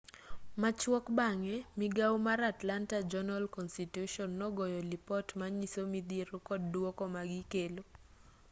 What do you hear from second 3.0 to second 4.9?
journal-constitution nogoyo